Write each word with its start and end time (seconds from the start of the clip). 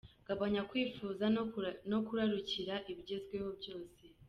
Gabanya 0.27 0.61
kwifuza 0.69 1.25
no 1.91 1.99
kurarikira 2.07 2.75
ibigezweho 2.91 3.49
byose. 3.59 4.01